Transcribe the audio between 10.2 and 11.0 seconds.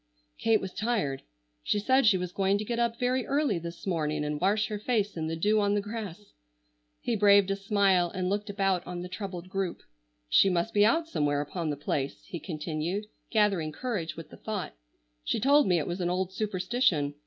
"She must be